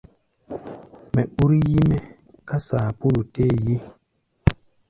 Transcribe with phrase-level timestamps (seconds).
[1.13, 1.99] Mɛ ɓúr yí-mɛ́
[2.47, 3.77] ká saapúlu tɛɛ́ ye.